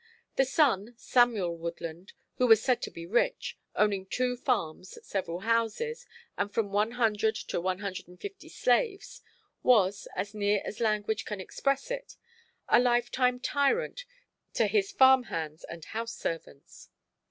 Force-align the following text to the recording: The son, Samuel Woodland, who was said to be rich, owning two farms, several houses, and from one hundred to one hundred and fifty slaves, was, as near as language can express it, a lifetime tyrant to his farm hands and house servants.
The 0.35 0.45
son, 0.45 0.95
Samuel 0.97 1.55
Woodland, 1.57 2.13
who 2.37 2.47
was 2.47 2.59
said 2.59 2.81
to 2.81 2.89
be 2.89 3.05
rich, 3.05 3.55
owning 3.75 4.07
two 4.07 4.35
farms, 4.35 4.97
several 5.07 5.41
houses, 5.41 6.07
and 6.35 6.51
from 6.51 6.71
one 6.71 6.93
hundred 6.93 7.35
to 7.35 7.61
one 7.61 7.77
hundred 7.77 8.07
and 8.07 8.19
fifty 8.19 8.49
slaves, 8.49 9.21
was, 9.61 10.07
as 10.15 10.33
near 10.33 10.63
as 10.65 10.79
language 10.79 11.23
can 11.23 11.39
express 11.39 11.91
it, 11.91 12.15
a 12.67 12.79
lifetime 12.79 13.39
tyrant 13.39 14.05
to 14.55 14.65
his 14.65 14.91
farm 14.91 15.25
hands 15.25 15.63
and 15.65 15.85
house 15.85 16.13
servants. 16.15 16.89